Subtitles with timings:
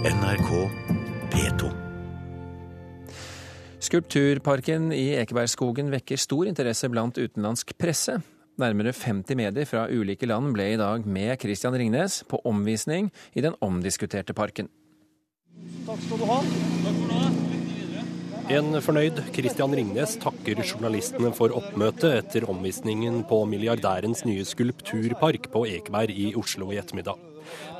[0.00, 0.50] NRK
[1.28, 1.66] P2.
[3.84, 8.14] Skulpturparken i Ekebergskogen vekker stor interesse blant utenlandsk presse.
[8.56, 13.44] Nærmere 50 medier fra ulike land ble i dag med Christian Ringnes på omvisning i
[13.44, 14.72] den omdiskuterte parken.
[15.84, 17.59] Takk skal du ha.
[18.48, 25.66] En fornøyd Christian Ringnes takker journalistene for oppmøtet etter omvisningen på milliardærens nye skulpturpark på
[25.68, 27.18] Ekeberg i Oslo i ettermiddag.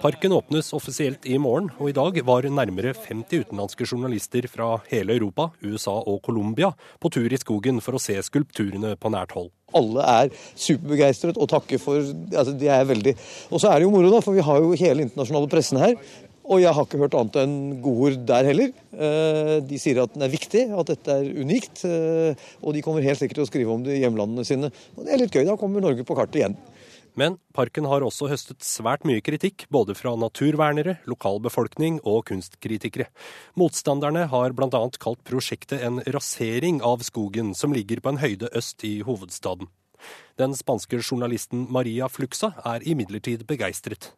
[0.00, 5.16] Parken åpnes offisielt i morgen, og i dag var nærmere 50 utenlandske journalister fra hele
[5.16, 9.52] Europa, USA og Colombia på tur i skogen for å se skulpturene på nært hold.
[9.77, 13.15] Alle er superbegeistret og takker for altså de er veldig...
[13.52, 15.95] Og så er det jo moro, da, for vi har jo hele internasjonale pressen her.
[16.50, 18.72] Og jeg har ikke hørt annet enn godord der heller.
[18.90, 21.84] Eh, de sier at den er viktig, at dette er unikt.
[21.86, 24.73] Eh, og de kommer helt sikkert til å skrive om det i hjemlandene sine.
[24.96, 25.45] Og det er litt gøy.
[25.46, 26.59] Da kommer Norge på kartet igjen.
[27.18, 33.09] Men parken har også høstet svært mye kritikk, både fra naturvernere, lokalbefolkning og kunstkritikere.
[33.59, 34.82] Motstanderne har bl.a.
[35.02, 39.70] kalt prosjektet en rasering av skogen som ligger på en høyde øst i hovedstaden.
[40.40, 44.14] Den spanske journalisten Maria Fluxa er imidlertid begeistret.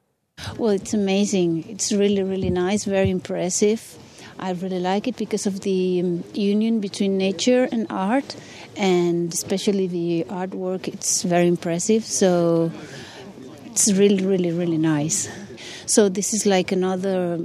[0.58, 1.68] Well, it's amazing.
[1.68, 3.98] It's really, really nice, very impressive.
[4.38, 8.36] I really like it because of the um, union between nature and art,
[8.76, 10.88] and especially the artwork.
[10.88, 12.04] It's very impressive.
[12.04, 12.70] So
[13.66, 15.28] it's really, really, really nice.
[15.86, 17.44] So this is like another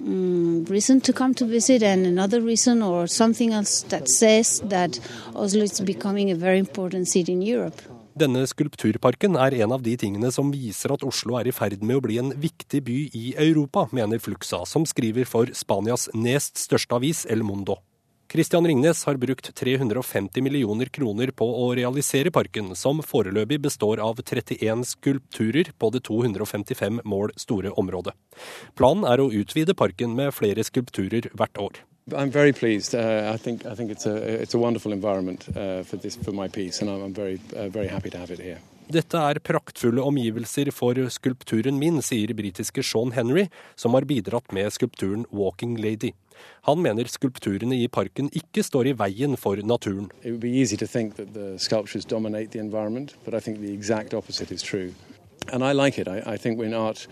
[0.00, 5.00] um, reason to come to visit, and another reason or something else that says that
[5.34, 7.80] Oslo is becoming a very important city in Europe.
[8.16, 11.98] Denne skulpturparken er en av de tingene som viser at Oslo er i ferd med
[11.98, 16.96] å bli en viktig by i Europa, mener Fluxa, som skriver for Spanias nest største
[16.96, 17.76] avis El Mundo.
[18.32, 24.22] Christian Ringnes har brukt 350 millioner kroner på å realisere parken, som foreløpig består av
[24.24, 28.16] 31 skulpturer på det 255 mål store området.
[28.80, 31.84] Planen er å utvide parken med flere skulpturer hvert år.
[32.14, 32.94] I'm very pleased.
[32.94, 36.30] Uh, I think I think it's a it's a wonderful environment uh, for this for
[36.30, 38.60] my piece, and I'm very uh, very happy to have it here.
[38.88, 44.70] Dette er praktfulle omgivelser for skulpturen min, sier britiske Sean Henry, som har bidratt med
[44.72, 46.12] skulpturen Walking Lady.
[46.70, 50.06] Han mener skulpturene i parken ikke står i veien for naturen.
[50.22, 53.58] It would be easy to think that the sculptures dominate the environment, but I think
[53.58, 54.92] the exact opposite is true.
[55.52, 56.06] And I like it.
[56.06, 57.08] I, I think when art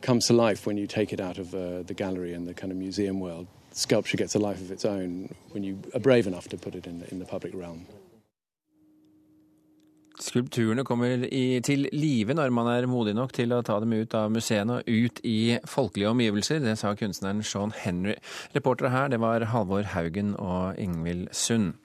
[0.00, 2.72] comes to life when you take it out of uh, the gallery and the kind
[2.72, 6.48] of museum world, sculpture gets a life of its own when you are brave enough
[6.48, 7.86] to put it in the, in the public realm.
[10.18, 14.14] Skulpturene kommer i, til live når man er modig nok til å ta dem ut
[14.18, 16.58] av museene og ut i folkelige omgivelser.
[16.64, 18.16] Det sa kunstneren Sean Henry.
[18.56, 21.76] Reportere her det var Halvor Haugen og Ingvild Sund.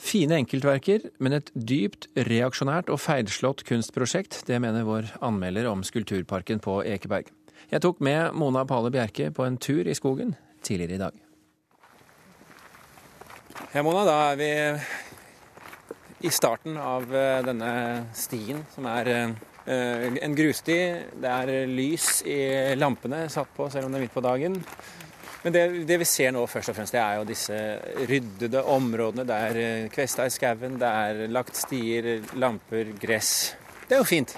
[0.00, 4.38] Fine enkeltverker, men et dypt reaksjonært og feilslått kunstprosjekt.
[4.48, 7.28] Det mener vår anmelder om Skulpturparken på Ekeberg.
[7.68, 10.32] Jeg tok med Mona Pale Bjerke på en tur i skogen
[10.64, 11.20] tidligere i dag.
[13.74, 14.50] Ja, Mona, da er vi
[16.26, 17.04] i starten av
[17.44, 17.70] denne
[18.16, 19.12] stien, som er
[19.68, 20.80] en grussti.
[21.20, 22.40] Det er lys i
[22.80, 24.56] lampene satt på, selv om det er midt på dagen.
[25.42, 27.58] Men det, det, vi ser nå først og fremst, det er jo disse
[28.10, 29.24] ryddede områdene.
[29.24, 33.54] Det er kvesta i skauen, det er lagt stier, lamper, gress.
[33.86, 34.34] Det er jo fint.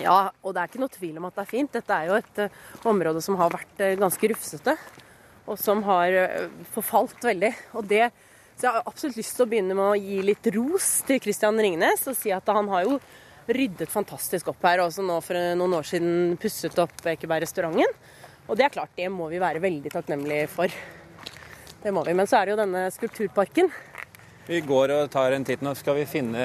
[0.00, 1.74] Ja, og det er ikke noe tvil om at det er fint.
[1.76, 4.74] Dette er jo et uh, område som har vært uh, ganske rufsete,
[5.44, 6.16] og som har
[6.72, 7.52] forfalt veldig.
[7.76, 8.08] Og det,
[8.56, 11.60] så jeg har absolutt lyst til å begynne med å gi litt ros til Christian
[11.60, 12.96] Ringnes og si at han har jo
[13.52, 14.80] ryddet fantastisk opp her.
[14.86, 17.92] Også nå for noen år siden pusset opp Ekeberg-restauranten.
[18.44, 20.72] Og det er klart, det må vi være veldig takknemlige for.
[21.84, 22.14] Det må vi.
[22.16, 23.70] Men så er det jo denne skulpturparken.
[24.44, 25.64] Vi går og tar en titt.
[25.64, 26.44] Nå skal vi finne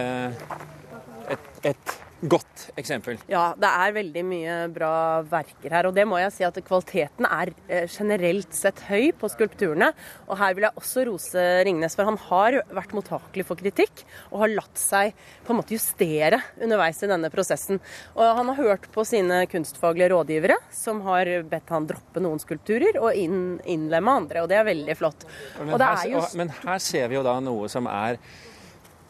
[1.31, 3.19] et, et godt eksempel.
[3.31, 4.93] Ja, det er veldig mye bra
[5.29, 5.87] verker her.
[5.89, 7.51] Og det må jeg si at kvaliteten er
[7.91, 9.91] generelt sett høy på skulpturene.
[10.27, 14.03] Og her vil jeg også rose Ringnes, for han har vært mottakelig for kritikk.
[14.33, 15.15] Og har latt seg
[15.45, 17.79] på en måte justere underveis i denne prosessen.
[18.17, 22.99] Og han har hørt på sine kunstfaglige rådgivere, som har bedt han droppe noen skulpturer
[23.01, 24.43] og innlemme andre.
[24.43, 25.25] Og det er veldig flott.
[25.61, 26.23] Men her, jo...
[26.39, 28.19] men her ser vi jo da noe som er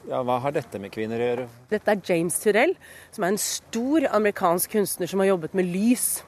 [0.08, 1.48] ja, Hva har dette med kvinner å gjøre?
[1.72, 2.76] Dette er James Turrell,
[3.12, 6.22] som er en stor amerikansk kunstner som har jobbet med lys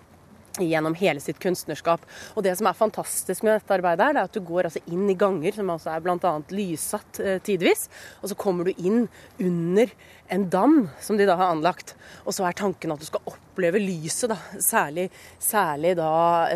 [0.60, 2.04] gjennom hele sitt kunstnerskap.
[2.36, 5.18] Og Det som er fantastisk med dette arbeidet, er at du går altså inn i
[5.18, 6.34] ganger som altså er bl.a.
[6.52, 7.88] lyssatt eh, tidvis.
[8.22, 9.06] Og så kommer du inn
[9.40, 9.94] under
[10.32, 11.96] en dam som de da har anlagt.
[12.26, 14.38] Og så er tanken at du skal oppleve lyset, da.
[14.64, 15.10] Særlig,
[15.40, 16.12] særlig da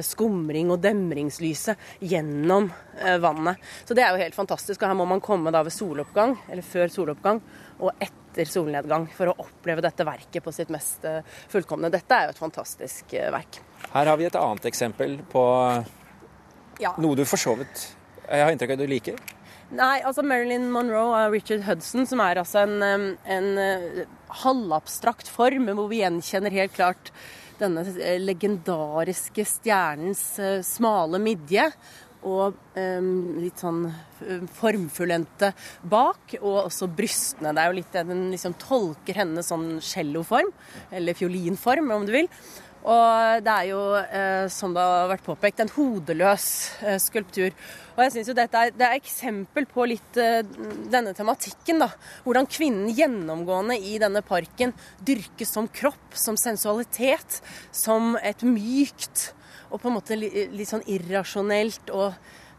[0.05, 2.69] skumring og demringslyset gjennom
[2.99, 3.61] eh, vannet.
[3.87, 4.81] Så det er jo helt fantastisk.
[4.81, 7.43] Og her må man komme da ved soloppgang, eller før soloppgang,
[7.79, 11.91] og etter solnedgang for å oppleve dette verket på sitt mest eh, fullkomne.
[11.93, 13.59] Dette er jo et fantastisk eh, verk.
[13.93, 15.43] Her har vi et annet eksempel på
[16.81, 16.91] Ja.
[16.99, 17.85] noe du for så vidt
[18.27, 19.19] Jeg har inntrykk av at du liker.
[19.75, 24.03] Nei, altså Marilyn Monroe av Richard Hudson, som er altså en, en eh,
[24.43, 27.11] halvabstrakt form, hvor vi gjenkjenner helt klart
[27.59, 27.85] denne
[28.19, 30.25] legendariske stjernens
[30.67, 31.69] smale midje.
[32.25, 33.09] Og em,
[33.43, 35.51] litt sånn eh, formfullendte
[35.85, 37.53] bak, og også brystene.
[37.53, 40.49] Det er jo litt den liksom tolker henne sånn celloform,
[40.95, 42.31] eller fiolinform, om du vil.
[42.85, 46.47] Og det er jo, eh, som det har vært påpekt, en hodeløs
[46.85, 47.53] eh, skulptur.
[47.95, 51.79] Og jeg synes jo dette er, det er eksempel på litt denne tematikken.
[51.85, 51.91] da.
[52.25, 54.73] Hvordan kvinnen gjennomgående i denne parken
[55.05, 57.39] dyrkes som kropp, som sensualitet,
[57.71, 59.31] som et mykt
[59.69, 62.09] og på en måte litt sånn irrasjonelt og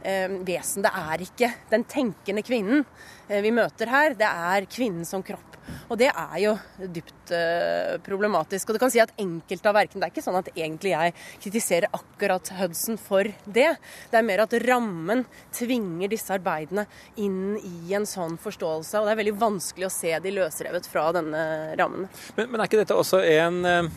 [0.03, 0.85] eh, vesen.
[0.87, 2.85] Det er ikke den tenkende kvinnen
[3.29, 5.56] eh, vi møter her, det er kvinnen som kropp.
[5.91, 8.69] Og det er jo dypt eh, problematisk.
[8.69, 11.14] Og du kan si at enkelte av verkene Det er ikke sånn at egentlig jeg
[11.43, 13.69] kritiserer akkurat Hudson for det.
[14.11, 15.25] Det er mer at rammen
[15.55, 16.87] tvinger disse arbeidene
[17.23, 19.00] inn i en sånn forståelse.
[19.00, 21.47] Og det er veldig vanskelig å se de løsrevet fra denne
[21.79, 22.11] rammen.
[22.38, 23.91] Men, men er ikke dette også en eh,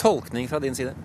[0.00, 0.96] tolkning fra din side?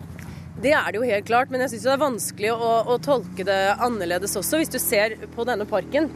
[0.64, 3.44] Det er det jo helt klart, men jeg syns det er vanskelig å, å tolke
[3.48, 4.62] det annerledes også.
[4.62, 6.08] Hvis du ser på denne parken,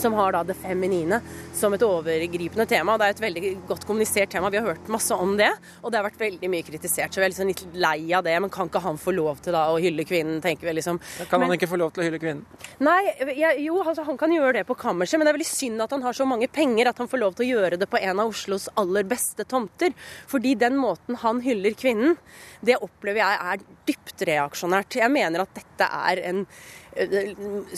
[0.00, 1.20] som har da det feminine
[1.56, 2.96] som et overgripende tema.
[2.98, 4.50] Det er et veldig godt kommunisert tema.
[4.50, 5.50] Vi har hørt masse om det,
[5.82, 7.12] og det har vært veldig mye kritisert.
[7.12, 8.36] Så vi er liksom litt lei av det.
[8.40, 11.00] Men kan ikke han få lov til da å hylle kvinnen, tenker vi liksom.
[11.28, 12.44] Kan Men- han ikke få lov til å hylle kvinnen?
[12.80, 13.02] Nei,
[13.34, 15.90] jeg, jo, altså, han kan gjøre det på kammerset, men det er veldig synd at
[15.90, 18.20] han har så mange penger at han får lov til å gjøre det på en
[18.20, 19.94] av Oslos aller beste tomter.
[20.26, 22.16] Fordi den måten han hyller kvinnen,
[22.64, 24.98] det opplever jeg er dypt reaksjonært.
[25.00, 26.46] Jeg mener at dette er en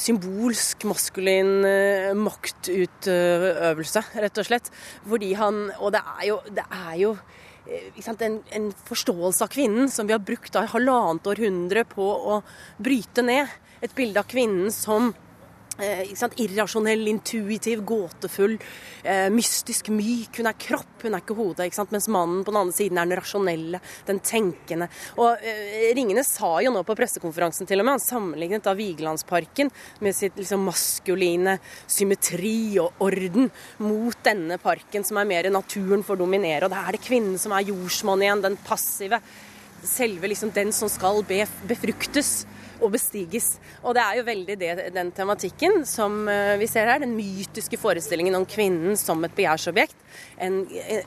[0.00, 4.70] symbolsk maskulin eh, maktutøvelse, rett og slett.
[5.06, 7.14] Fordi han Og det er jo, det er jo
[7.67, 11.84] eh, sant, en, en forståelse av kvinnen som vi har brukt da i halvannet århundre
[11.88, 12.40] på å
[12.78, 13.49] bryte ned.
[13.81, 15.12] Et bilde av kvinnen som
[15.80, 16.12] eh,
[16.44, 18.56] irrasjonell, intuitiv, gåtefull,
[19.02, 20.40] eh, mystisk myk.
[20.40, 21.68] Hun er kropp, hun er ikke hodet.
[21.68, 21.86] Ikke?
[21.90, 24.90] Mens mannen på den andre siden er den rasjonelle, den tenkende.
[25.18, 29.72] Og eh, Ringene sa jo nå på pressekonferansen til og med, han sammenlignet da Vigelandsparken
[30.04, 31.58] med sitt liksom, maskuline
[31.90, 33.50] symmetri og orden
[33.82, 36.66] mot denne parken som er mer naturen får dominere.
[36.66, 39.20] Og da er det kvinnen som er jordsmonn igjen, den passive.
[39.86, 42.44] Selve liksom den som skal befruktes
[42.80, 43.54] og bestiges.
[43.84, 47.02] Og det er jo veldig det, den tematikken som eh, vi ser her.
[47.02, 49.96] Den mytiske forestillingen om kvinnen som et begjærsobjekt.
[50.42, 50.62] En,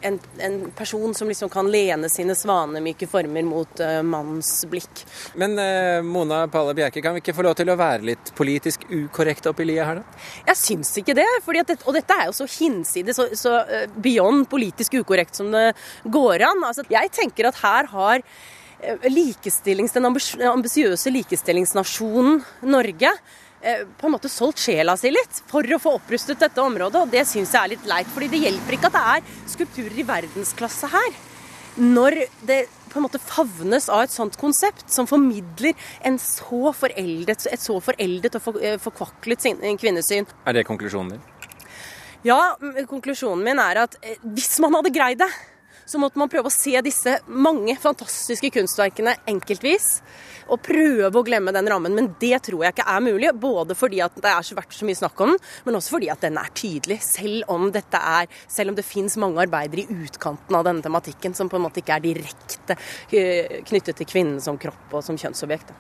[0.06, 5.04] en, en person som liksom kan lene sine svanemyke former mot uh, mannens blikk.
[5.40, 8.86] Men uh, Mona Palle Bjerke, kan vi ikke få lov til å være litt politisk
[8.88, 10.24] ukorrekte oppi liet her, da?
[10.54, 11.28] Jeg syns ikke det.
[11.44, 15.52] Fordi at det, og dette er jo så hinsides, så, så beyond politisk ukorrekt som
[15.54, 15.72] det
[16.14, 16.64] går an.
[16.70, 18.28] Altså, jeg tenker at her har
[19.10, 23.12] likestillings, den ambis- ambisiøse likestillingsnasjonen Norge
[23.62, 27.12] eh, på en måte solgt sjela si litt for å få opprustet dette området, og
[27.14, 28.10] det syns jeg er litt leit.
[28.14, 31.22] fordi det hjelper ikke at det er skulpturer i verdensklasse her.
[31.74, 32.60] Når det
[32.94, 35.74] på en måte favnes av et sånt konsept som formidler
[36.06, 39.48] en så foreldet, et så foreldet og eh, forkvaklet
[39.82, 40.28] kvinnesyn.
[40.46, 41.24] Er det konklusjonen din?
[42.24, 42.54] Ja,
[42.88, 45.32] konklusjonen min er at eh, hvis man hadde greid det,
[45.86, 50.00] så måtte man prøve å se disse mange fantastiske kunstverkene enkeltvis.
[50.52, 51.96] Og prøve å glemme den rammen.
[51.96, 53.32] Men det tror jeg ikke er mulig.
[53.40, 56.12] Både fordi at det er så vært så mye snakk om den, men også fordi
[56.12, 57.00] at den er tydelig.
[57.06, 61.36] Selv om dette er, selv om det fins mange arbeidere i utkanten av denne tematikken
[61.38, 62.78] som på en måte ikke er direkte
[63.12, 65.74] eh, knyttet til kvinnen som kropp og som kjønnsobjekt.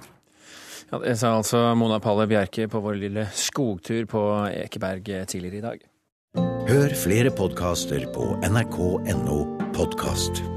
[0.91, 5.65] Ja, det sa altså Mona Palle Bjerke på vår lille skogtur på Ekeberg tidligere i
[5.65, 5.89] dag.
[6.69, 10.52] Hør flere podkaster på nrk.no Podcast.